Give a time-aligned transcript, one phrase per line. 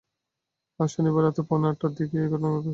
[0.79, 2.69] আজ শনিবার রাত পৌনে আটটার দিকে এই দুর্ঘটনা ঘটে।